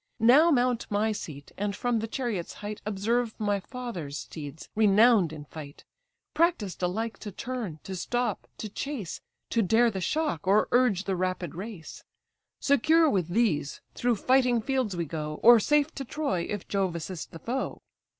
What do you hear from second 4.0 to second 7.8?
steeds, renown'd in fight; Practised alike to turn,